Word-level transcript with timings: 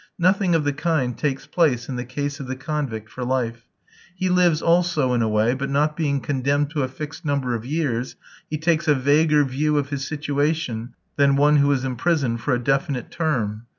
Nothing 0.17 0.55
of 0.55 0.63
the 0.63 0.73
kind 0.73 1.15
takes 1.15 1.45
place 1.45 1.87
in 1.87 1.95
the 1.95 2.03
case 2.03 2.39
of 2.39 2.47
the 2.47 2.55
convict 2.55 3.07
for 3.07 3.23
life. 3.23 3.67
He 4.15 4.29
lives 4.29 4.59
also 4.59 5.13
in 5.13 5.21
a 5.21 5.29
way, 5.29 5.53
but 5.53 5.69
not 5.69 5.95
being 5.95 6.21
condemned 6.21 6.71
to 6.71 6.81
a 6.81 6.87
fixed 6.87 7.23
number 7.23 7.53
of 7.53 7.67
years, 7.67 8.15
he 8.49 8.57
takes 8.57 8.87
a 8.87 8.95
vaguer 8.95 9.43
view 9.45 9.77
of 9.77 9.89
his 9.89 10.07
situation 10.07 10.95
than 11.17 11.35
the 11.35 11.39
one 11.41 11.57
who 11.57 11.71
is 11.71 11.83
imprisoned 11.83 12.41
for 12.41 12.51
a 12.51 12.57
definite 12.57 13.11
term. 13.11 13.67